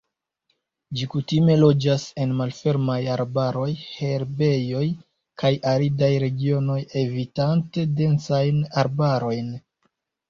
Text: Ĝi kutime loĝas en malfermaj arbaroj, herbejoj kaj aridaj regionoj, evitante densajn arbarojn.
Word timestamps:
Ĝi 0.99 1.07
kutime 1.15 1.57
loĝas 1.63 2.05
en 2.23 2.31
malfermaj 2.39 2.95
arbaroj, 3.15 3.67
herbejoj 3.89 4.83
kaj 5.43 5.53
aridaj 5.75 6.11
regionoj, 6.27 6.79
evitante 7.05 7.89
densajn 8.01 8.63
arbarojn. 8.85 9.55